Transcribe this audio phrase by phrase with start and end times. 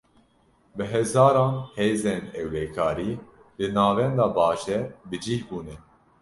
[0.75, 3.11] Bi hezaran hêzên ewlekarî,
[3.59, 5.75] li navenda bajêr bi cih bûne